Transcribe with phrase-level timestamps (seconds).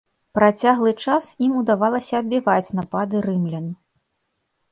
[0.37, 3.67] Працяглы час ім удавалася адбіваць напады рымлян.